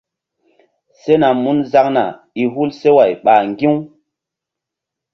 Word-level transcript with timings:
Sena 1.01 1.29
mun 1.43 1.57
zaŋna 1.71 2.05
i 2.41 2.43
hul 2.53 2.69
seway 2.79 3.11
ɓ 3.23 3.31
ŋgi̧-u. 3.49 3.73